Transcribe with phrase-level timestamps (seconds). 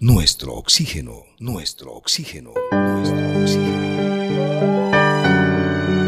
[0.00, 4.92] Nuestro oxígeno, nuestro oxígeno, nuestro oxígeno.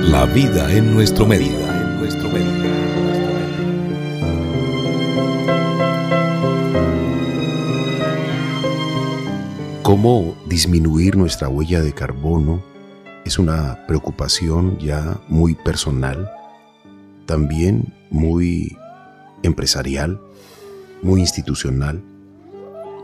[0.08, 2.70] La vida en nuestro medio, en nuestro medio.
[9.82, 12.62] ¿Cómo disminuir nuestra huella de carbono?
[13.24, 16.30] Es una preocupación ya muy personal,
[17.26, 18.78] también muy
[19.42, 20.20] empresarial,
[21.02, 22.04] muy institucional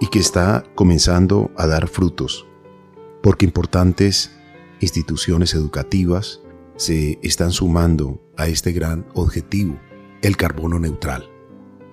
[0.01, 2.47] y que está comenzando a dar frutos,
[3.23, 4.31] porque importantes
[4.81, 6.41] instituciones educativas
[6.77, 9.79] se están sumando a este gran objetivo,
[10.23, 11.31] el carbono neutral,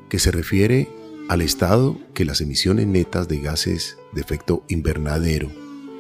[0.10, 0.90] que se refiere
[1.30, 5.50] al estado que las emisiones netas de gases de efecto invernadero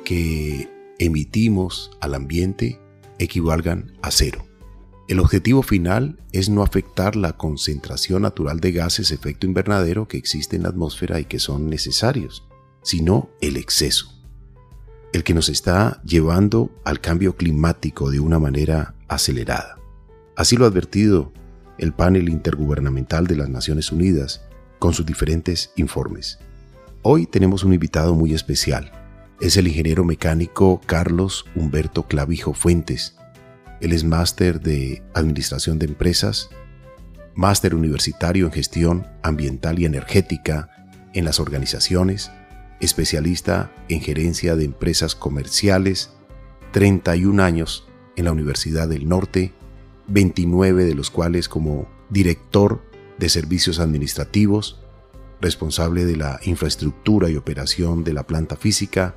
[0.03, 2.79] que emitimos al ambiente
[3.19, 4.45] equivalgan a cero.
[5.13, 10.55] El objetivo final es no afectar la concentración natural de gases efecto invernadero que existe
[10.55, 12.47] en la atmósfera y que son necesarios,
[12.81, 14.11] sino el exceso,
[15.11, 19.77] el que nos está llevando al cambio climático de una manera acelerada.
[20.35, 21.31] Así lo ha advertido
[21.77, 24.41] el panel intergubernamental de las Naciones Unidas
[24.79, 26.39] con sus diferentes informes.
[27.03, 28.91] Hoy tenemos un invitado muy especial.
[29.39, 33.15] Es el ingeniero mecánico Carlos Humberto Clavijo Fuentes,
[33.83, 36.49] él es máster de Administración de Empresas,
[37.35, 40.69] máster universitario en Gestión Ambiental y Energética
[41.13, 42.31] en las organizaciones,
[42.79, 46.11] especialista en Gerencia de Empresas Comerciales,
[46.71, 49.51] 31 años en la Universidad del Norte,
[50.07, 52.81] 29 de los cuales como director
[53.19, 54.79] de servicios administrativos,
[55.41, 59.15] responsable de la infraestructura y operación de la planta física,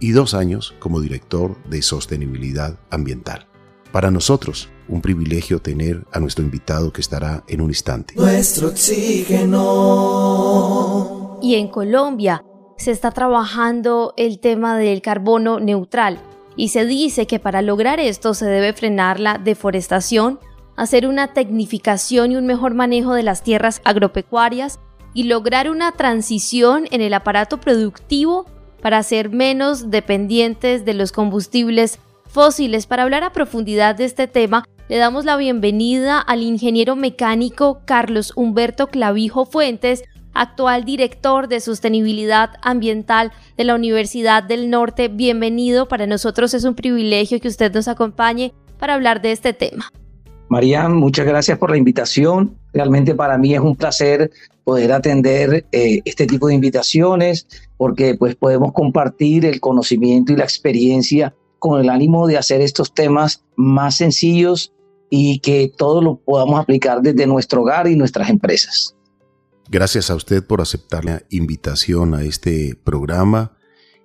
[0.00, 3.51] y dos años como director de sostenibilidad ambiental.
[3.92, 8.14] Para nosotros, un privilegio tener a nuestro invitado que estará en un instante.
[8.16, 9.58] Nuestro oxígeno.
[11.42, 12.42] Y en Colombia
[12.78, 16.18] se está trabajando el tema del carbono neutral
[16.56, 20.40] y se dice que para lograr esto se debe frenar la deforestación,
[20.74, 24.80] hacer una tecnificación y un mejor manejo de las tierras agropecuarias
[25.12, 28.46] y lograr una transición en el aparato productivo
[28.80, 31.98] para ser menos dependientes de los combustibles
[32.32, 32.86] fósiles.
[32.86, 38.32] Para hablar a profundidad de este tema, le damos la bienvenida al ingeniero mecánico Carlos
[38.34, 45.08] Humberto Clavijo Fuentes, actual director de sostenibilidad ambiental de la Universidad del Norte.
[45.08, 49.90] Bienvenido, para nosotros es un privilegio que usted nos acompañe para hablar de este tema.
[50.48, 52.56] Marian, muchas gracias por la invitación.
[52.72, 54.30] Realmente para mí es un placer
[54.64, 60.44] poder atender eh, este tipo de invitaciones porque pues podemos compartir el conocimiento y la
[60.44, 64.72] experiencia con el ánimo de hacer estos temas más sencillos
[65.10, 68.96] y que todo lo podamos aplicar desde nuestro hogar y nuestras empresas.
[69.70, 73.52] Gracias a usted por aceptar la invitación a este programa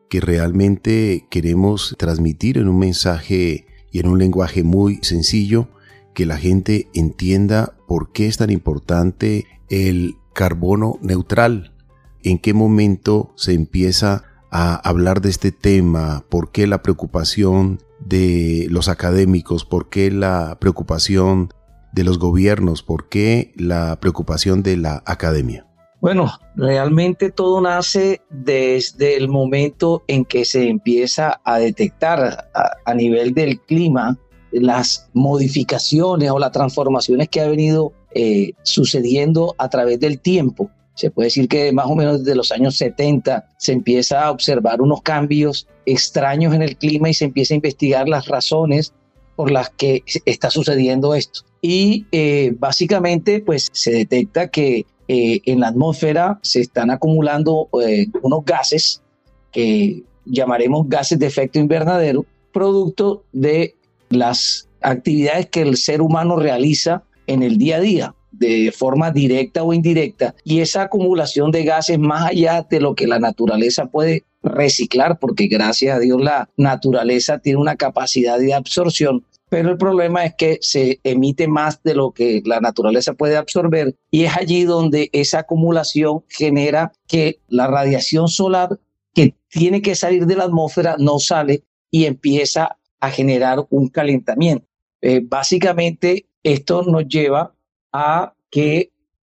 [0.07, 5.68] que realmente queremos transmitir en un mensaje y en un lenguaje muy sencillo
[6.13, 11.74] que la gente entienda por qué es tan importante el carbono neutral,
[12.22, 14.25] en qué momento se empieza
[14.59, 16.25] a hablar de este tema?
[16.29, 19.66] ¿Por qué la preocupación de los académicos?
[19.66, 21.53] ¿Por qué la preocupación
[21.94, 22.81] de los gobiernos?
[22.81, 25.68] ¿Por qué la preocupación de la academia?
[26.01, 32.50] Bueno, realmente todo nace desde el momento en que se empieza a detectar
[32.84, 34.18] a, nivel del clima
[34.51, 41.12] las modificaciones o las transformaciones que ha venido eh, sucediendo a través del tiempo se
[41.12, 45.02] puede decir que más o menos desde los años 70 se empieza a observar unos
[45.03, 48.94] cambios extraños en el clima y se empieza a investigar las razones
[49.36, 51.41] por las que está sucediendo esto.
[51.62, 58.07] Y eh, básicamente pues se detecta que eh, en la atmósfera se están acumulando eh,
[58.24, 59.03] unos gases
[59.52, 63.75] que llamaremos gases de efecto invernadero, producto de
[64.09, 69.64] las actividades que el ser humano realiza en el día a día de forma directa
[69.64, 74.24] o indirecta y esa acumulación de gases más allá de lo que la naturaleza puede
[74.44, 80.25] reciclar, porque gracias a Dios la naturaleza tiene una capacidad de absorción, pero el problema
[80.25, 84.63] es que se emite más de lo que la naturaleza puede absorber y es allí
[84.63, 88.78] donde esa acumulación genera que la radiación solar
[89.13, 94.66] que tiene que salir de la atmósfera no sale y empieza a generar un calentamiento.
[95.01, 97.54] Eh, básicamente esto nos lleva
[97.94, 98.92] a que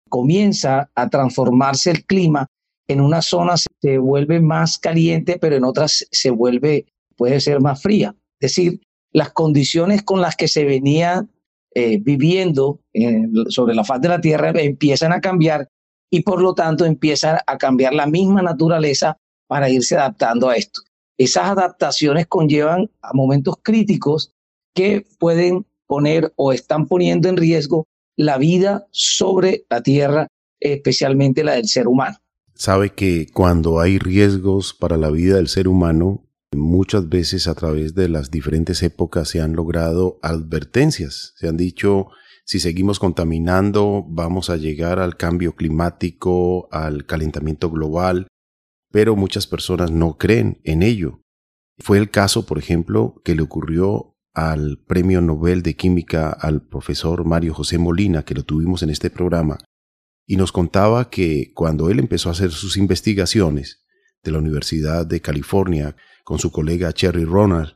[0.10, 2.48] comienza a transformarse el clima.
[2.88, 6.86] En una zona se vuelve más caliente, pero en otras se vuelve,
[7.16, 8.16] puede ser más fría.
[8.40, 8.82] Es decir,
[9.12, 11.28] las condiciones con las que se venía
[11.76, 12.80] eh, viviendo
[13.50, 15.70] sobre la faz de la Tierra empiezan a cambiar
[16.10, 19.18] y por lo tanto empieza a cambiar la misma naturaleza
[19.48, 20.82] para irse adaptando a esto.
[21.18, 24.32] Esas adaptaciones conllevan a momentos críticos
[24.74, 27.86] que pueden poner o están poniendo en riesgo
[28.20, 30.28] la vida sobre la Tierra,
[30.60, 32.18] especialmente la del ser humano.
[32.54, 37.96] Sabe que cuando hay riesgos para la vida del ser humano, muchas veces a través
[37.96, 41.34] de las diferentes épocas se han logrado advertencias.
[41.38, 42.08] Se han dicho,
[42.44, 48.28] si seguimos contaminando, vamos a llegar al cambio climático, al calentamiento global,
[48.92, 51.22] pero muchas personas no creen en ello.
[51.78, 57.26] Fue el caso, por ejemplo, que le ocurrió al Premio Nobel de Química al profesor
[57.26, 59.58] Mario José Molina, que lo tuvimos en este programa,
[60.26, 63.84] y nos contaba que cuando él empezó a hacer sus investigaciones
[64.24, 67.74] de la Universidad de California con su colega Cherry Ronald,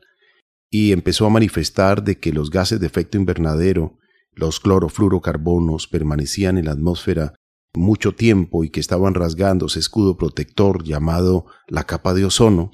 [0.70, 4.00] y empezó a manifestar de que los gases de efecto invernadero,
[4.32, 7.34] los clorofluorocarbonos, permanecían en la atmósfera
[7.74, 12.72] mucho tiempo y que estaban rasgando ese escudo protector llamado la capa de ozono,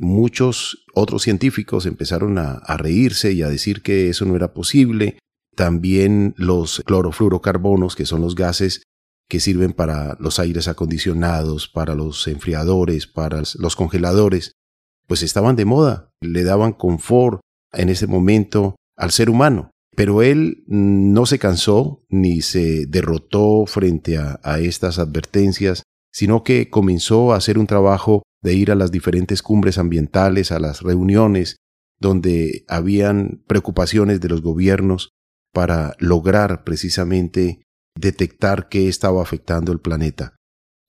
[0.00, 5.18] muchos otros científicos empezaron a, reírse y a decir que eso no era posible.
[5.54, 8.82] También los clorofluorocarbonos, que son los gases
[9.28, 14.52] que sirven para los aires acondicionados, para los enfriadores, para los congeladores,
[15.06, 17.40] pues estaban de moda, le daban confort
[17.72, 19.70] en ese momento al ser humano.
[19.96, 27.32] Pero él no se cansó ni se derrotó frente a, estas advertencias, sino que comenzó
[27.32, 31.56] a hacer un trabajo de ir a las diferentes cumbres ambientales, a las reuniones
[31.98, 35.08] donde habían preocupaciones de los gobiernos
[35.52, 37.62] para lograr precisamente
[37.98, 40.36] detectar qué estaba afectando el planeta.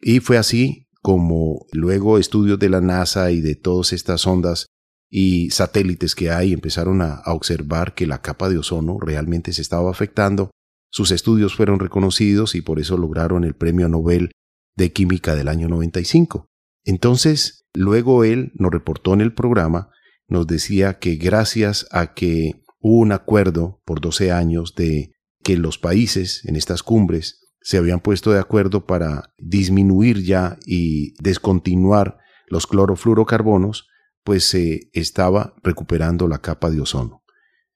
[0.02, 4.66] Y fue así como luego estudios de la NASA y de todas estas ondas
[5.10, 9.62] y satélites que hay empezaron a, a, observar que la capa de ozono realmente se
[9.62, 10.52] estaba afectando.
[10.92, 14.32] Sus estudios fueron reconocidos y por eso lograron el Premio Nobel
[14.76, 16.48] de Química del año 95.
[16.86, 19.90] Entonces, luego él nos reportó en el programa,
[20.28, 25.12] nos decía que gracias a que hubo un acuerdo por 12 años de
[25.44, 31.14] que los países en estas cumbres se habían puesto de acuerdo para disminuir ya y
[31.22, 33.88] descontinuar los clorofluorocarbonos,
[34.24, 37.24] pues se estaba recuperando la capa de ozono.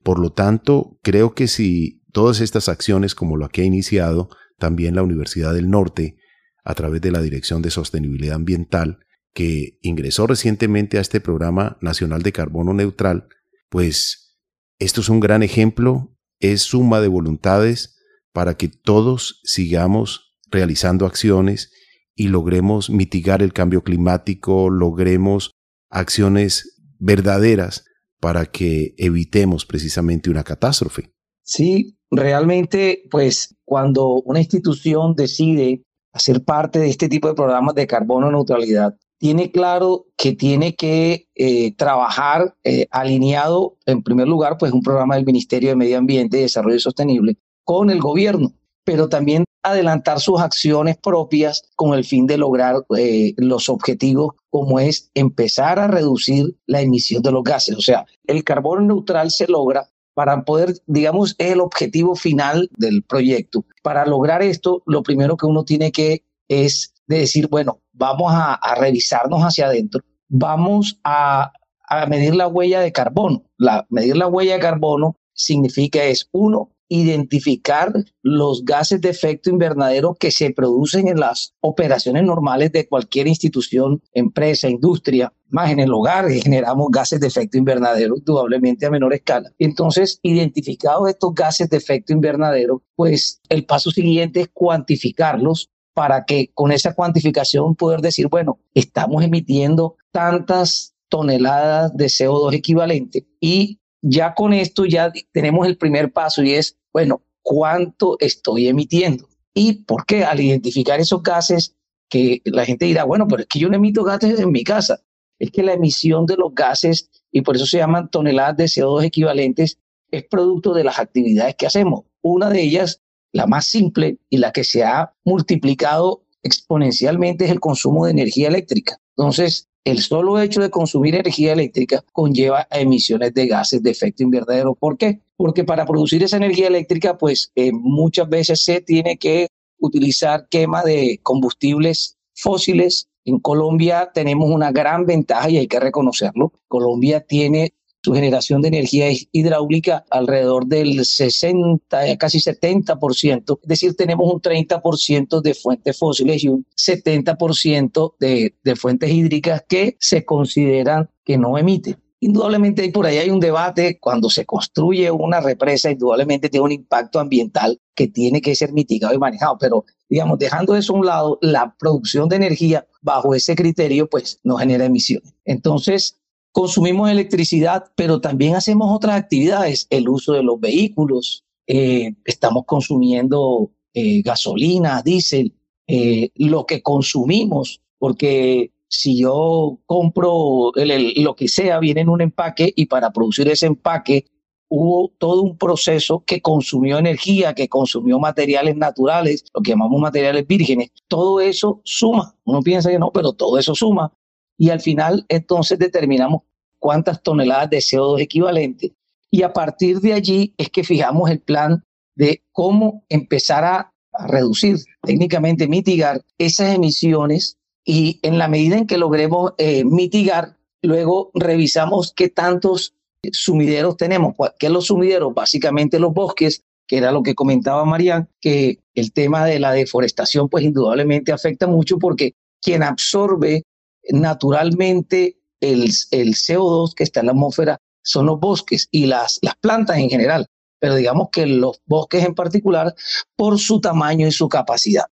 [0.03, 4.29] Por lo tanto, creo que si todas estas acciones como la que ha iniciado
[4.59, 6.17] también la Universidad del Norte
[6.63, 8.99] a través de la Dirección de Sostenibilidad Ambiental,
[9.33, 13.27] que ingresó recientemente a este programa nacional de carbono neutral,
[13.69, 14.37] pues
[14.79, 17.97] esto es un gran ejemplo, es suma de voluntades
[18.33, 21.71] para que todos sigamos realizando acciones
[22.15, 25.51] y logremos mitigar el cambio climático, logremos
[25.89, 27.85] acciones verdaderas
[28.19, 31.13] para que evitemos precisamente una catástrofe.
[31.43, 35.83] Sí, realmente, pues cuando una institución decide
[36.13, 41.27] hacer parte de este tipo de programas de carbono neutralidad, tiene claro que tiene que
[41.35, 46.37] eh, trabajar eh, alineado, en primer lugar, pues un programa del Ministerio de Medio Ambiente
[46.37, 48.53] y Desarrollo Sostenible con el gobierno,
[48.83, 54.79] pero también adelantar sus acciones propias con el fin de lograr eh, los objetivos como
[54.79, 57.75] es empezar a reducir la emisión de los gases.
[57.75, 63.03] O sea, el carbono neutral se logra para poder, digamos, es el objetivo final del
[63.03, 63.65] proyecto.
[63.83, 68.59] Para lograr esto, lo primero que uno tiene que es de decir, bueno, vamos a,
[68.75, 71.51] revisarnos hacia adentro, vamos a,
[71.87, 73.43] a, medir la huella de carbono.
[73.57, 77.93] La, medir la huella de carbono significa es, uno, identificar
[78.23, 84.01] los gases de efecto invernadero que se producen en las operaciones normales de cualquier institución,
[84.13, 89.51] empresa, industria, más en el hogar generamos gases de efecto invernadero indudablemente a menor escala.
[89.59, 96.49] Entonces, identificados estos gases de efecto invernadero, pues el paso siguiente es cuantificarlos para que
[96.53, 104.33] con esa cuantificación poder decir, bueno, estamos emitiendo tantas toneladas de CO2 equivalente y ya
[104.33, 109.27] con esto ya tenemos el primer paso y es bueno, ¿cuánto estoy emitiendo?
[109.53, 110.23] ¿Y por qué?
[110.23, 111.75] Al identificar esos gases,
[112.09, 115.01] que la gente dirá, bueno, pero es que yo no emito gases en mi casa.
[115.37, 119.05] Es que la emisión de los gases, y por eso se llaman toneladas de CO2
[119.05, 119.77] equivalentes,
[120.11, 122.05] es producto de las actividades que hacemos.
[122.21, 127.59] Una de ellas, la más simple y la que se ha multiplicado exponencialmente, es el
[127.59, 128.99] consumo de energía eléctrica.
[129.15, 134.75] Entonces, el solo hecho de consumir energía eléctrica conlleva emisiones de gases de efecto invernadero.
[134.75, 135.19] ¿Por qué?
[135.37, 139.47] Porque para producir esa energía eléctrica, pues eh, muchas veces se tiene que
[139.79, 143.07] utilizar quema de combustibles fósiles.
[143.25, 146.51] En Colombia tenemos una gran ventaja y hay que reconocerlo.
[146.67, 147.73] Colombia tiene
[148.09, 155.41] su generación de energía hidráulica alrededor del 60, casi 70%, es decir, tenemos un 30%
[155.41, 161.55] de fuentes fósiles y un 70% de, de fuentes hídricas que se consideran que no
[161.59, 161.97] emiten.
[162.21, 167.19] Indudablemente por ahí hay un debate cuando se construye una represa, indudablemente tiene un impacto
[167.19, 171.37] ambiental que tiene que ser mitigado y manejado, pero digamos, dejando eso a un lado,
[171.41, 175.33] la producción de energía bajo ese criterio pues no genera emisiones.
[175.45, 176.18] Entonces,
[176.51, 183.71] consumimos electricidad, pero también hacemos otras actividades, el uso de los vehículos, eh, estamos consumiendo
[183.93, 185.53] eh, gasolina, diésel,
[185.87, 192.73] eh, lo que consumimos, porque si yo compro lo que sea, viene en un empaque
[192.75, 194.25] y para producir ese empaque
[194.69, 200.47] hubo todo un proceso que consumió energía, que consumió materiales naturales, lo que llamamos materiales
[200.47, 200.91] vírgenes.
[201.07, 202.35] Todo eso suma.
[202.45, 204.13] Uno piensa que no, pero todo eso suma.
[204.59, 206.41] Y al final entonces determinamos
[206.79, 208.93] cuántas toneladas de CO2 equivalente.
[209.31, 211.83] Y a partir de allí es que fijamos el plan
[212.15, 213.93] de cómo empezar a,
[214.27, 221.31] reducir, técnicamente mitigar esas emisiones y en la medida en que logremos eh, mitigar, luego
[221.33, 222.95] revisamos qué tantos
[223.31, 224.35] sumideros tenemos.
[224.57, 225.33] ¿Qué los sumideros?
[225.33, 230.49] Básicamente los bosques, que era lo que comentaba Marian, que el tema de la deforestación
[230.49, 233.63] pues indudablemente afecta mucho porque quien absorbe
[234.11, 239.55] naturalmente el, el CO2 que está en la atmósfera son los bosques y las, las
[239.55, 240.47] plantas en general,
[240.79, 242.95] pero digamos que los bosques en particular
[243.35, 245.05] por su tamaño y su capacidad.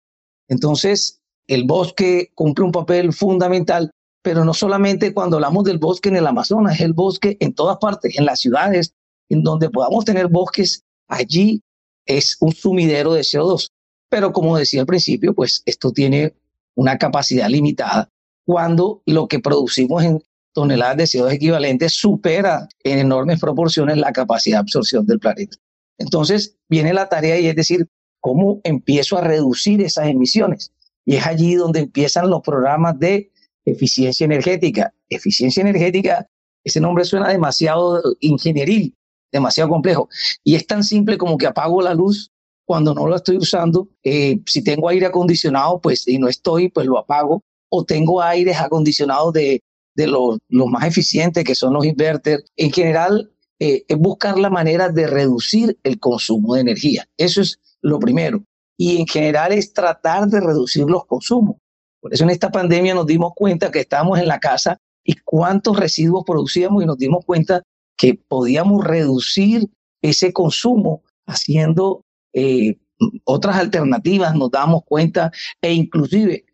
[0.49, 3.91] Entonces, el bosque cumple un papel fundamental,
[4.23, 7.79] pero no solamente cuando hablamos del bosque en el Amazonas, es el bosque en todas
[7.79, 8.95] partes, en las ciudades,
[9.29, 11.63] en donde podamos tener bosques, allí
[12.05, 13.69] es un sumidero de CO2.
[14.09, 16.35] Pero como decía al principio, pues esto tiene
[16.75, 18.09] una capacidad limitada
[18.47, 20.23] cuando lo que producimos en
[20.55, 25.57] toneladas de CO2 equivalentes supera en enormes proporciones la capacidad de absorción del planeta.
[25.99, 27.87] Entonces viene la tarea y es decir,
[28.21, 30.73] ¿cómo empiezo a reducir esas emisiones?
[31.05, 33.31] Y es allí donde empiezan los programas de
[33.65, 34.95] eficiencia energética.
[35.09, 36.27] Eficiencia energética,
[36.65, 38.95] ese nombre suena demasiado ingenieril,
[39.33, 40.09] demasiado complejo.
[40.43, 42.31] Y es tan simple como que apago la luz
[42.65, 43.89] cuando no la estoy usando.
[44.03, 47.43] Eh, si tengo aire acondicionado, pues y no estoy, pues lo apago.
[47.77, 49.61] O tengo aires acondicionados de,
[49.95, 52.45] de los, más eficientes, que son los inverters.
[52.57, 57.07] En general, eh, es buscar la manera de reducir el consumo de energía.
[57.17, 58.43] Eso es lo primero
[58.77, 61.57] y en general es tratar de reducir los consumos.
[62.01, 65.79] Por eso en esta pandemia nos dimos cuenta que estábamos en la casa y cuántos
[65.79, 67.63] residuos producíamos y nos dimos cuenta
[67.97, 69.67] que podíamos reducir
[70.03, 72.03] ese consumo haciendo
[72.35, 72.77] eh,
[73.25, 75.31] otras alternativas, nos damos cuenta
[75.61, 76.45] e inclusive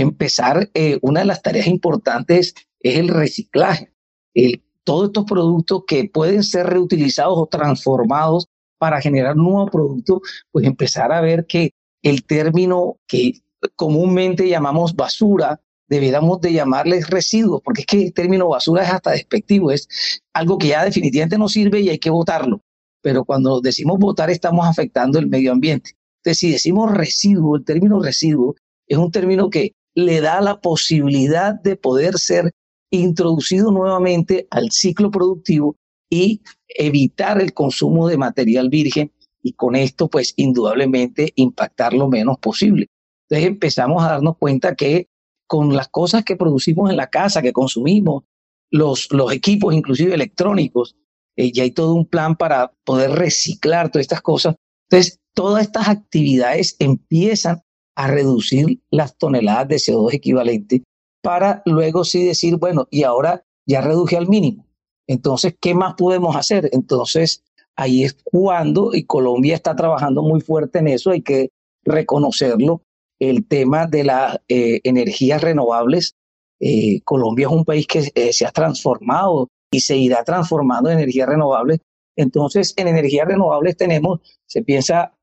[0.00, 3.92] empezar, eh, una de las tareas importantes es el reciclaje.
[4.34, 8.46] El, todos estos productos que pueden ser reutilizados o transformados
[8.78, 13.42] para generar nuevos productos, pues empezar a ver que el término que
[13.74, 19.10] comúnmente llamamos basura, deberíamos de llamarles residuos, porque es que el término basura es hasta
[19.10, 19.88] despectivo, es
[20.32, 22.62] algo que ya definitivamente no sirve y hay que votarlo.
[23.02, 25.92] Pero cuando decimos votar estamos afectando el medio ambiente.
[26.18, 28.54] Entonces, si decimos residuo, el término residuo
[28.86, 32.52] es un término que le da la posibilidad de poder ser
[32.88, 35.74] introducido nuevamente al ciclo productivo
[36.08, 39.12] y evitar el consumo de material virgen
[39.42, 42.86] y con esto pues indudablemente impactar lo menos posible.
[43.28, 45.08] Entonces empezamos a darnos cuenta que
[45.48, 48.22] con las cosas que producimos en la casa, que consumimos,
[48.70, 50.94] los, los equipos inclusive electrónicos,
[51.36, 54.54] eh, ya hay todo un plan para poder reciclar todas estas cosas.
[54.88, 57.62] Entonces, todas estas actividades empiezan
[57.98, 60.84] a reducir las toneladas de CO2 equivalente
[61.20, 64.66] para luego sí decir, bueno, y ahora ya reduje al mínimo.
[65.08, 66.70] Entonces, ¿qué más podemos hacer?
[66.72, 67.42] Entonces,
[67.74, 71.50] ahí es cuando, y Colombia está trabajando muy fuerte en eso, hay que
[71.84, 72.82] reconocerlo,
[73.18, 76.14] el tema de las eh, energías renovables.
[76.60, 80.98] Eh, Colombia es un país que eh, se ha transformado y se irá transformando en
[80.98, 81.80] energías renovables.
[82.14, 85.14] Entonces, en energías renovables tenemos, se piensa,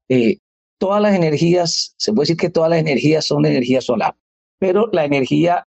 [0.77, 4.15] todas las energías, se puede decir que todas las energías son energía solar,
[4.59, 5.67] pero la energía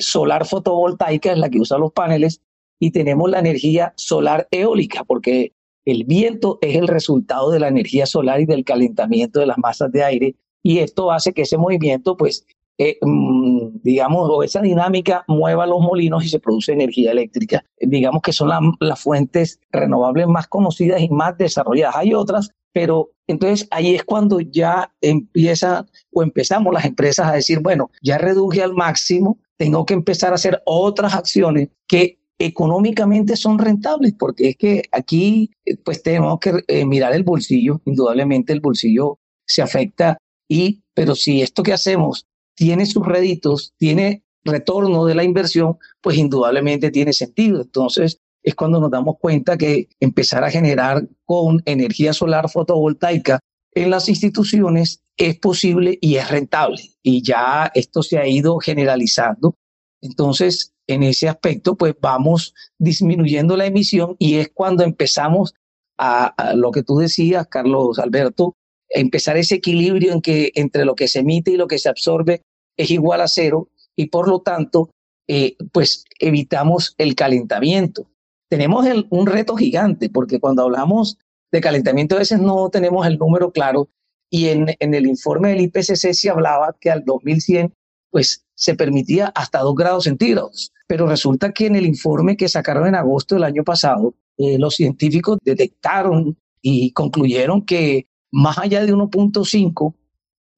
[0.00, 2.40] solar fotovoltaica es la que usa los paneles
[2.80, 5.52] y tenemos la energía solar eólica, porque
[5.84, 9.92] el viento es el resultado de la energía solar y del calentamiento de las masas
[9.92, 12.46] de aire, y esto hace que ese movimiento, pues,
[12.78, 17.64] eh, mm, digamos, o esa dinámica mueva los molinos y se produce energía eléctrica.
[17.80, 21.96] Digamos que son las fuentes renovables más conocidas y más desarrolladas.
[21.96, 27.60] Hay otras, pero entonces ahí es cuando ya empieza o empezamos las empresas a decir,
[27.60, 33.58] bueno, ya reduje al máximo, tengo que empezar a hacer otras acciones que económicamente son
[33.58, 38.60] rentables, porque es que aquí eh, pues tenemos que eh, mirar el bolsillo, indudablemente el
[38.60, 45.14] bolsillo se afecta, y, pero si esto que hacemos tiene sus réditos, tiene retorno de
[45.14, 47.62] la inversión, pues indudablemente tiene sentido.
[47.62, 53.38] Entonces es cuando nos damos cuenta que empezar a generar con energía solar fotovoltaica
[53.74, 56.82] en las instituciones es posible y es rentable.
[57.02, 59.56] Y ya esto se ha ido generalizando.
[60.00, 65.54] Entonces, en ese aspecto, pues vamos disminuyendo la emisión y es cuando empezamos
[65.98, 68.56] a, lo que tú decías, Carlos Alberto,
[68.88, 72.42] empezar ese equilibrio en que entre lo que se emite y lo que se absorbe
[72.76, 74.90] es igual a cero y por lo tanto,
[75.28, 78.08] eh, pues evitamos el calentamiento.
[78.52, 81.16] Tenemos un reto gigante porque cuando hablamos
[81.50, 83.88] de calentamiento a veces no tenemos el número claro
[84.28, 87.72] y en, el informe del IPCC se hablaba que al 2100
[88.10, 90.70] pues se permitía hasta 2 grados centígrados.
[90.86, 94.74] Pero resulta que en el informe que sacaron en agosto del año pasado, eh, los
[94.76, 99.94] científicos detectaron y concluyeron que más allá de 1.5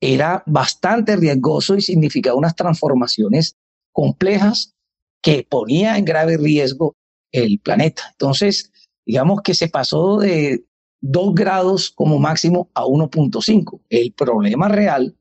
[0.00, 3.54] era bastante riesgoso y significaba unas transformaciones
[3.92, 4.74] complejas
[5.22, 6.96] que ponía en grave riesgo
[7.34, 8.02] el planeta.
[8.12, 8.72] Entonces,
[9.04, 10.64] digamos que se pasó de
[11.00, 13.80] 2 grados como máximo a 1.5.
[13.90, 15.16] El problema real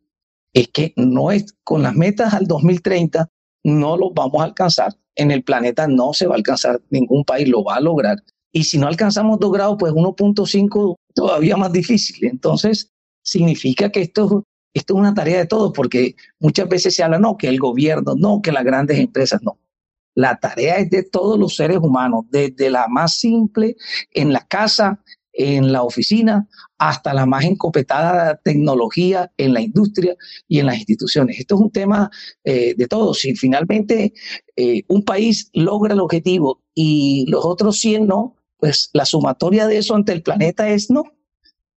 [0.54, 3.28] es que no es con las metas al 2030
[3.64, 4.94] no lo vamos a alcanzar.
[5.16, 8.18] En el planeta no se va a alcanzar, ningún país lo va a lograr.
[8.52, 12.26] Y si no alcanzamos 2 grados, pues 1.5 todavía más difícil.
[12.28, 12.92] Entonces,
[13.24, 14.44] significa que esto,
[14.74, 18.16] esto es una tarea de todos, porque muchas veces se habla, no, que el gobierno,
[18.16, 19.58] no, que las grandes empresas, no.
[20.16, 23.76] La tarea es de todos los seres humanos, desde la más simple
[24.12, 25.02] en la casa,
[25.34, 30.16] en la oficina, hasta la más encopetada tecnología en la industria
[30.48, 31.40] y en las instituciones.
[31.40, 32.12] Esto es un tema
[32.44, 33.20] eh, de todos.
[33.20, 34.14] Si finalmente
[34.56, 39.78] eh, un país logra el objetivo y los otros 100 no, pues la sumatoria de
[39.78, 41.04] eso ante el planeta es no.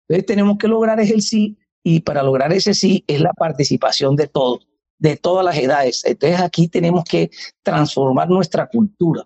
[0.08, 4.16] Entonces tenemos que lograr es el sí y para lograr ese sí es la participación
[4.16, 6.04] de todos de todas las edades.
[6.06, 7.30] Entonces aquí tenemos que
[7.64, 9.24] transformar nuestra cultura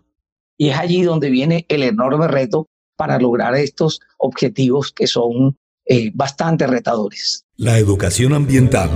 [0.57, 6.11] y es allí donde viene el enorme reto para lograr estos objetivos que son eh,
[6.13, 7.45] bastante retadores.
[7.55, 8.89] La educación ambiental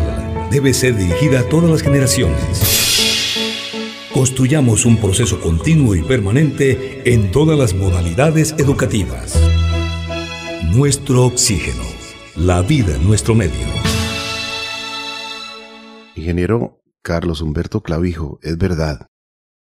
[0.51, 2.83] debe ser dirigida a todas las generaciones.
[4.13, 9.39] Construyamos un proceso continuo y permanente en todas las modalidades educativas.
[10.71, 11.83] Nuestro oxígeno,
[12.35, 13.92] la vida en nuestro medio.
[16.15, 19.07] Ingeniero Carlos Humberto Clavijo, es verdad,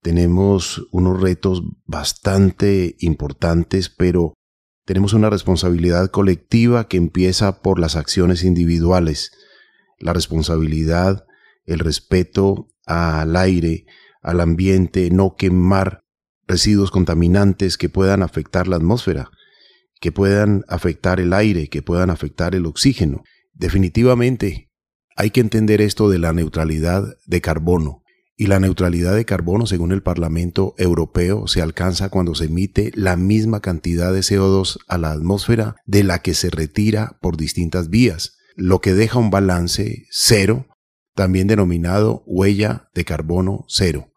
[0.02, 4.34] tenemos unos retos bastante importantes, pero
[4.86, 9.32] tenemos una responsabilidad colectiva que empieza por las acciones individuales,
[10.00, 11.26] la responsabilidad,
[11.66, 13.86] el respeto al aire,
[14.22, 16.02] al ambiente, no quemar
[16.46, 19.30] residuos contaminantes que puedan afectar la atmósfera,
[20.02, 23.24] que puedan afectar el aire, que puedan afectar el oxígeno.
[23.54, 24.70] Definitivamente,
[25.16, 28.04] hay que entender esto de la neutralidad de carbono.
[28.36, 33.16] Y la neutralidad de carbono, según el Parlamento Europeo, se alcanza cuando se emite la
[33.16, 38.38] misma cantidad de CO2 a la atmósfera de la que se retira por distintas vías,
[38.56, 40.66] lo que deja un balance cero,
[41.14, 44.12] también denominado huella de carbono cero.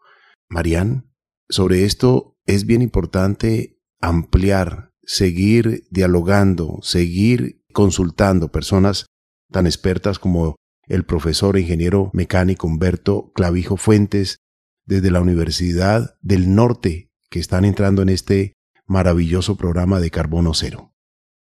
[0.49, 1.11] Marian,
[1.47, 9.05] sobre esto es bien importante ampliar, seguir dialogando, seguir consultando personas
[9.51, 10.55] tan expertas como
[10.87, 14.37] el profesor e ingeniero mecánico Humberto Clavijo Fuentes
[14.85, 18.53] desde la Universidad del Norte que están entrando en este
[18.85, 20.93] maravilloso programa de Carbono Cero.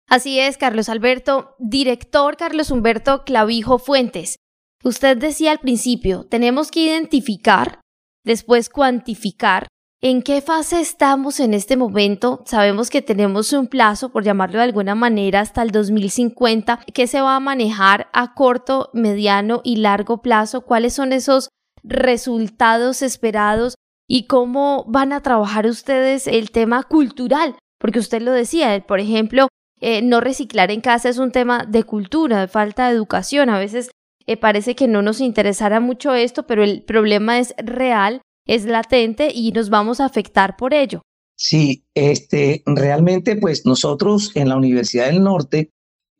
[0.08, 4.36] Así es, Carlos Alberto, director Carlos Humberto Clavijo Fuentes.
[4.82, 7.80] Usted decía al principio, tenemos que identificar,
[8.22, 9.68] después cuantificar
[10.06, 12.42] ¿En qué fase estamos en este momento?
[12.44, 16.80] Sabemos que tenemos un plazo, por llamarlo de alguna manera, hasta el 2050.
[16.92, 20.60] ¿Qué se va a manejar a corto, mediano y largo plazo?
[20.60, 21.48] ¿Cuáles son esos
[21.82, 23.76] resultados esperados?
[24.06, 27.56] ¿Y cómo van a trabajar ustedes el tema cultural?
[27.78, 29.48] Porque usted lo decía, por ejemplo,
[29.80, 33.48] eh, no reciclar en casa es un tema de cultura, de falta de educación.
[33.48, 33.90] A veces
[34.26, 39.30] eh, parece que no nos interesará mucho esto, pero el problema es real es latente
[39.34, 41.02] y nos vamos a afectar por ello.
[41.36, 45.70] Sí, este, realmente pues nosotros en la Universidad del Norte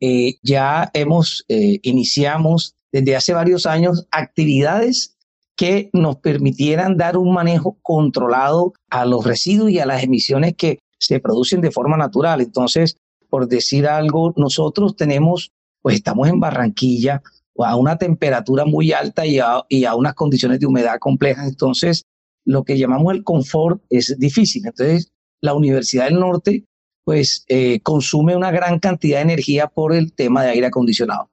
[0.01, 5.15] eh, ya hemos, eh, iniciamos desde hace varios años actividades
[5.55, 10.79] que nos permitieran dar un manejo controlado a los residuos y a las emisiones que
[10.99, 12.41] se producen de forma natural.
[12.41, 12.97] Entonces,
[13.29, 17.21] por decir algo, nosotros tenemos, pues estamos en Barranquilla
[17.57, 21.47] a una temperatura muy alta y a, y a unas condiciones de humedad complejas.
[21.47, 22.03] Entonces,
[22.45, 24.65] lo que llamamos el confort es difícil.
[24.65, 26.65] Entonces, la Universidad del Norte
[27.03, 31.29] pues eh, consume una gran cantidad de energía por el tema de aire acondicionado.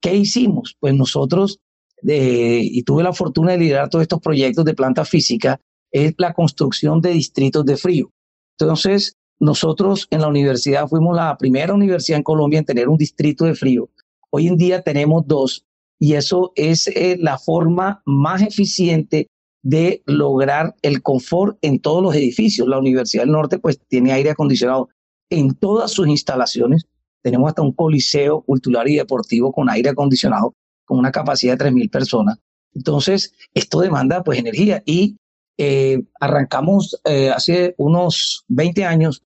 [0.00, 0.76] ¿Qué hicimos?
[0.78, 1.60] Pues nosotros,
[2.02, 5.58] y tuve la fortuna de liderar todos estos proyectos de planta física,
[5.90, 8.12] es la construcción de distritos de frío.
[8.58, 13.46] Entonces, nosotros en la universidad fuimos la primera universidad en Colombia en tener un distrito
[13.46, 13.88] de frío.
[14.30, 15.64] Hoy en día tenemos dos
[15.98, 19.28] y eso es eh, la forma más eficiente
[19.64, 22.68] de lograr el confort en todos los edificios.
[22.68, 24.90] La Universidad del Norte pues tiene aire acondicionado
[25.30, 26.84] en todas sus instalaciones.
[27.22, 31.90] Tenemos hasta un coliseo cultural y deportivo con aire acondicionado, con una capacidad de 3.000
[31.90, 32.38] personas.
[32.74, 35.16] Entonces, esto demanda pues energía y
[35.56, 39.22] eh, arrancamos eh, hace unos 20 años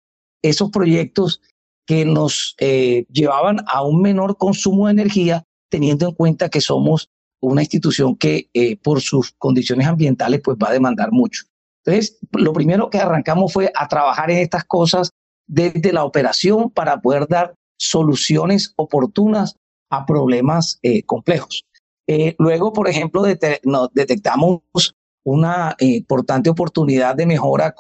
[0.42, 1.42] esos proyectos
[1.86, 7.10] que nos eh, llevaban a un menor consumo de energía, teniendo en cuenta que somos
[7.48, 8.50] una institución que
[8.82, 11.44] por sus condiciones ambientales pues va a demandar mucho.
[11.86, 15.12] Entonces, lo primero que arrancamos fue a trabajar en estas cosas
[15.48, 19.58] desde la operación para poder dar soluciones oportunas
[19.90, 21.66] a problemas eh, complejos.
[22.08, 24.62] Eh, luego, por ejemplo, detectamos
[25.26, 27.74] una importante oportunidad de mejora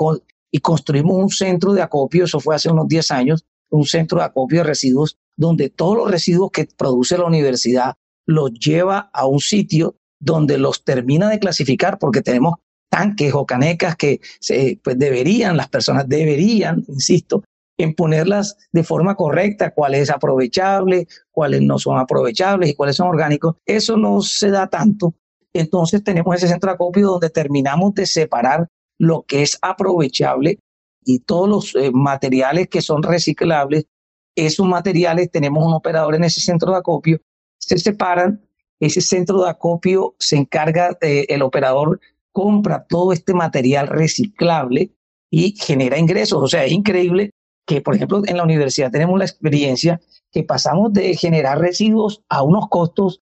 [0.51, 4.25] y construimos un centro de acopio, eso fue hace unos 10 años, un centro de
[4.25, 9.39] acopio de residuos donde todos los residuos que produce la universidad los lleva a un
[9.39, 12.55] sitio donde los termina de clasificar porque tenemos
[12.89, 17.43] tanques o canecas que se, pues deberían, las personas deberían, insisto,
[17.77, 23.07] en ponerlas de forma correcta, cuál es aprovechable, cuáles no son aprovechables y cuáles son
[23.07, 23.55] orgánicos.
[23.65, 25.15] Eso no se da tanto.
[25.53, 28.67] Entonces tenemos ese centro de acopio donde terminamos de separar
[28.99, 30.59] lo que es aprovechable
[31.03, 33.85] y todos los eh, materiales que son reciclables.
[34.35, 37.19] Esos materiales tenemos un operador en ese centro de acopio,
[37.67, 38.41] se separan,
[38.79, 41.99] ese centro de acopio se encarga, el operador
[42.31, 44.91] compra todo este material reciclable
[45.29, 46.43] y genera ingresos.
[46.43, 47.31] O sea, es increíble
[47.65, 52.43] que, por ejemplo, en la universidad tenemos la experiencia que pasamos de generar residuos a
[52.43, 53.21] unos costos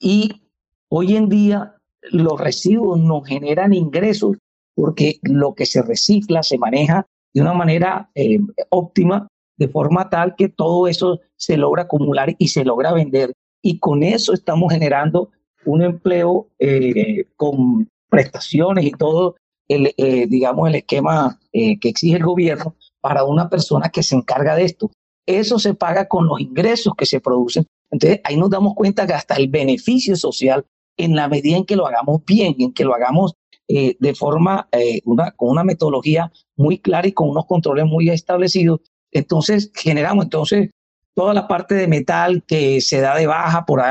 [0.00, 0.42] y
[0.88, 1.76] hoy en día
[2.10, 4.36] los residuos nos generan ingresos
[4.74, 8.38] porque lo que se recicla se maneja de una manera eh,
[8.70, 13.32] óptima, de forma tal que todo eso se logra acumular y se logra vender.
[13.66, 15.30] Y con eso estamos generando
[15.64, 19.34] un empleo eh, con prestaciones y todo,
[19.66, 24.54] el, eh, digamos, el esquema que exige el gobierno para una persona que se encarga
[24.54, 24.90] de esto.
[25.26, 27.66] Eso se paga con los ingresos que se producen.
[27.90, 30.64] Entonces ahí nos damos cuenta que hasta el beneficio social,
[30.96, 33.34] en la medida en que lo hagamos bien, en que lo hagamos
[33.68, 38.10] eh, de forma, eh, una, con una metodología muy clara y con unos controles muy
[38.10, 40.70] establecidos, entonces generamos entonces
[41.16, 43.82] toda la parte de metal que se da de baja por,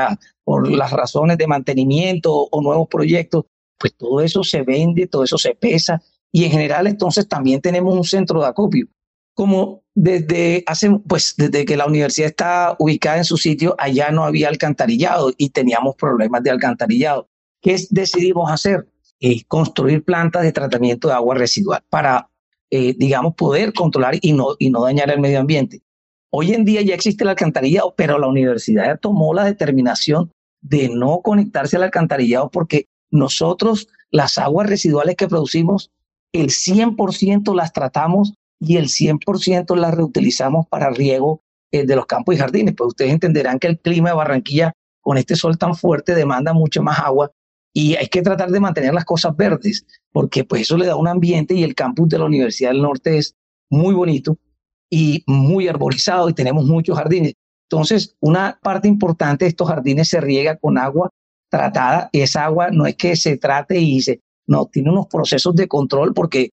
[0.44, 3.44] por las razones de mantenimiento o nuevos proyectos,
[3.78, 7.94] pues todo eso se vende, todo eso se pesa y en general entonces también tenemos
[7.94, 8.86] un centro de acopio
[9.34, 14.24] como desde hace, pues desde que la universidad está ubicada en su sitio, allá no
[14.24, 17.28] había alcantarillado y teníamos problemas de alcantarillado.
[17.60, 18.88] ¿Qué decidimos hacer?
[19.20, 22.30] Eh, construir plantas de tratamiento de agua residual para,
[22.70, 25.82] eh, digamos, poder controlar y no, y no dañar el medio ambiente.
[26.38, 31.22] Hoy en día ya existe el alcantarillado, pero la universidad tomó la determinación de no
[31.22, 35.92] conectarse al alcantarillado porque nosotros las aguas residuales que producimos,
[36.34, 41.40] el 100% las tratamos y el 100% la reutilizamos para riego
[41.72, 42.74] eh, de los campos y jardines.
[42.76, 46.82] Pues ustedes entenderán que el clima de Barranquilla con este sol tan fuerte demanda mucho
[46.82, 47.30] más agua
[47.72, 51.08] y hay que tratar de mantener las cosas verdes porque pues eso le da un
[51.08, 53.34] ambiente y el campus de la Universidad del Norte es
[53.70, 54.36] muy bonito
[54.90, 57.34] y muy arborizado y tenemos muchos jardines.
[57.68, 61.10] Entonces, una parte importante de estos jardines se riega con agua
[61.50, 62.08] tratada.
[62.12, 66.14] Esa agua no es que se trate y se, no, tiene unos procesos de control
[66.14, 66.50] porque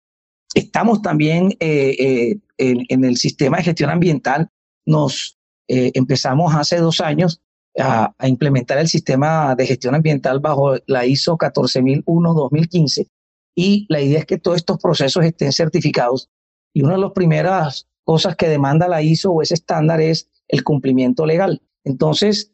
[0.53, 4.49] Estamos también eh, eh, en, el sistema de gestión ambiental.
[4.85, 7.41] Nos eh, empezamos hace dos años
[7.79, 13.07] a, implementar el sistema de gestión ambiental bajo la ISO 14001-2015
[13.55, 16.29] y la idea es que todos estos procesos estén certificados.
[16.73, 20.63] Y una de las primeras cosas que demanda la ISO o ese estándar es el
[20.63, 21.61] cumplimiento legal.
[21.83, 22.51] Entonces,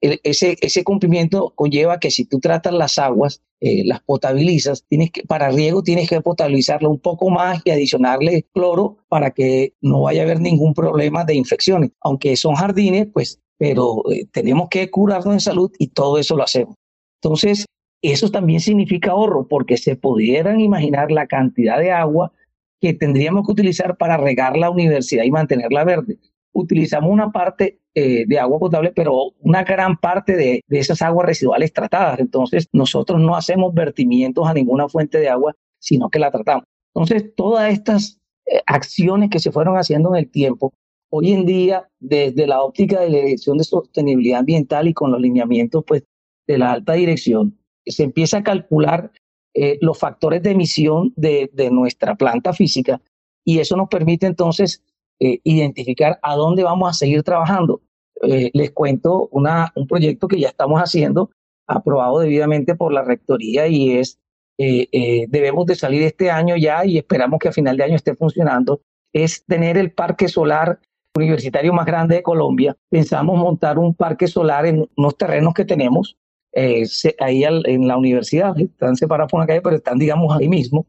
[0.00, 5.22] ese, ese cumplimiento conlleva que si tú tratas las aguas, eh, las potabilizas, tienes que,
[5.22, 10.22] para riego tienes que potabilizarlo un poco más y adicionarle cloro para que no vaya
[10.22, 11.90] a haber ningún problema de infecciones.
[12.00, 16.44] Aunque son jardines, pues, pero eh, tenemos que curarnos en salud y todo eso lo
[16.44, 16.74] hacemos.
[17.22, 17.66] Entonces,
[18.02, 22.32] eso también significa ahorro, porque se pudieran imaginar la cantidad de agua
[22.80, 26.18] que tendríamos que utilizar para regar la universidad y mantenerla verde
[26.52, 31.72] utilizamos una parte eh, de agua potable, pero una gran parte de, esas aguas residuales
[31.72, 32.20] tratadas.
[32.20, 36.64] Entonces, nosotros no hacemos vertimientos a ninguna fuente de agua, sino que la tratamos.
[36.94, 40.72] Entonces, todas estas eh, acciones que se fueron haciendo en el tiempo,
[41.10, 45.20] hoy en día, desde la óptica de la Dirección de Sostenibilidad Ambiental y con los
[45.20, 46.04] lineamientos pues,
[46.46, 49.10] de la alta dirección, se empieza a calcular
[49.54, 53.00] eh, los factores de emisión de, de, nuestra planta física
[53.44, 54.82] y eso nos permite entonces
[55.18, 57.80] eh, identificar a dónde vamos a seguir trabajando.
[58.22, 61.30] les cuento una, un proyecto que ya estamos haciendo,
[61.66, 64.20] aprobado debidamente por la Rectoría y es
[64.62, 67.96] eh, eh, debemos de salir este año ya y esperamos que a final de año
[67.96, 70.80] esté funcionando, es tener el parque solar
[71.16, 72.76] universitario más grande de Colombia.
[72.90, 76.18] Pensamos montar un parque solar en unos terrenos que tenemos
[76.52, 76.84] eh,
[77.20, 80.86] ahí en la universidad, están separados por una calle, pero están, digamos, ahí mismo,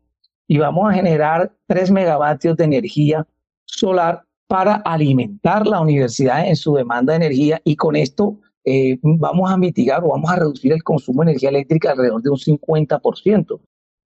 [0.47, 3.28] y vamos a generar 3 megavatios de energía
[3.65, 9.50] solar para alimentar la universidad en su demanda de energía y con esto eh, vamos
[9.50, 13.62] a mitigar o vamos a reducir el consumo de energía eléctrica alrededor de un 50%.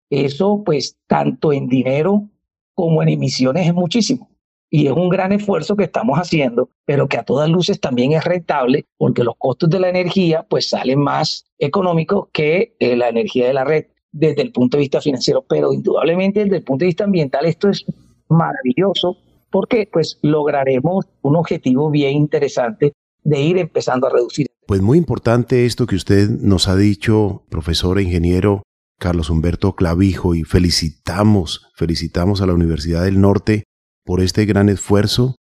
[0.10, 2.30] Eso, pues, tanto en dinero
[2.74, 4.30] como en emisiones es muchísimo.
[4.76, 8.26] Y es un gran esfuerzo que estamos haciendo, pero que a todas luces también es
[8.26, 13.48] rentable porque los costos de la energía pues salen más económicos que eh, la energía
[13.48, 15.46] de la red desde el punto de vista financiero.
[15.48, 17.86] Pero indudablemente desde el punto de vista ambiental esto es
[18.28, 19.16] maravilloso
[19.50, 22.92] porque pues lograremos un objetivo bien interesante
[23.24, 24.48] de ir empezando a reducir.
[24.68, 28.64] Pues muy importante esto que usted nos ha dicho, profesor e ingeniero
[29.00, 33.64] Carlos Humberto Clavijo, y felicitamos, felicitamos a la Universidad del Norte
[34.06, 35.36] por este gran esfuerzo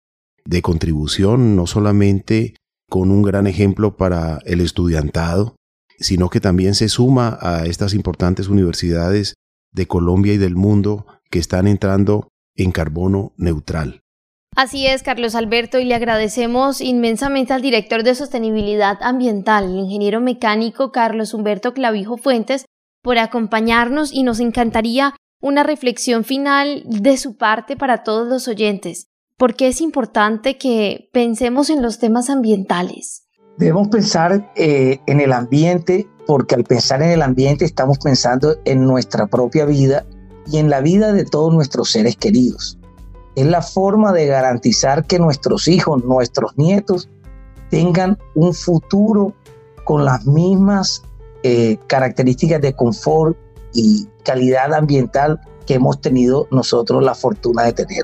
[0.45, 2.55] de contribución, no solamente
[2.89, 5.55] con un gran ejemplo para el estudiantado,
[5.99, 9.35] sino que también se suma a estas importantes universidades
[9.71, 14.01] de Colombia y del mundo que están entrando en carbono neutral.
[14.55, 20.19] Así es, Carlos Alberto, y le agradecemos inmensamente al director de Sostenibilidad Ambiental, el ingeniero
[20.19, 22.65] mecánico Carlos Humberto Clavijo Fuentes,
[23.01, 29.07] por acompañarnos y nos encantaría una reflexión final de su parte para todos los oyentes.
[29.37, 33.27] ¿Por qué es importante que pensemos en los temas ambientales?
[33.57, 38.85] Debemos pensar eh, en el ambiente porque al pensar en el ambiente estamos pensando en
[38.85, 40.05] nuestra propia vida
[40.47, 42.77] y en la vida de todos nuestros seres queridos
[43.35, 47.09] es la forma de garantizar que nuestros hijos, nuestros nietos,
[47.69, 49.33] tengan un futuro
[49.85, 51.03] con las mismas
[51.43, 53.37] eh, características de confort
[53.73, 58.03] y calidad ambiental que hemos tenido nosotros la fortuna de tener.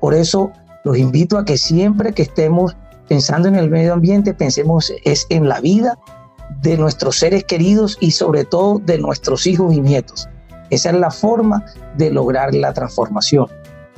[0.00, 0.50] Por eso
[0.84, 2.76] los invito a que siempre que estemos
[3.08, 5.98] pensando en el medio ambiente, pensemos es en la vida
[6.62, 10.28] de nuestros seres queridos y sobre todo de nuestros hijos y nietos.
[10.70, 11.64] Esa es la forma
[11.96, 13.46] de lograr la transformación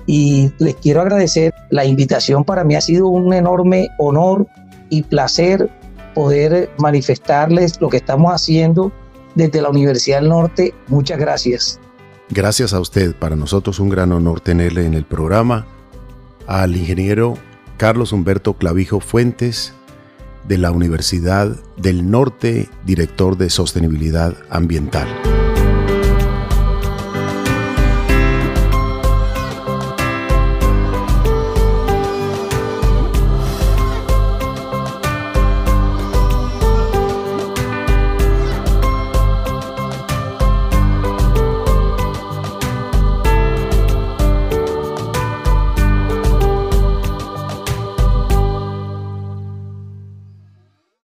[0.06, 2.44] y les quiero agradecer la invitación.
[2.44, 4.46] Para mí ha sido un enorme honor
[4.88, 5.70] y placer
[6.14, 8.90] poder manifestarles lo que estamos haciendo
[9.38, 10.74] desde la Universidad del Norte.
[10.88, 11.80] Muchas gracias.
[12.28, 13.14] Gracias a usted.
[13.14, 15.66] Para nosotros un gran honor tenerle en el programa.
[16.46, 17.38] Al ingeniero
[17.76, 19.72] Carlos Humberto Clavijo Fuentes
[20.46, 25.06] de la Universidad del Norte, director de Sostenibilidad Ambiental.